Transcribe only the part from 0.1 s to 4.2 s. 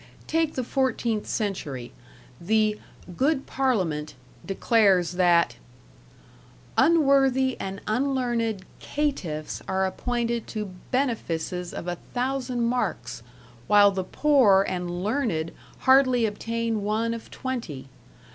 Take the fourteenth century; the "Good Parliament"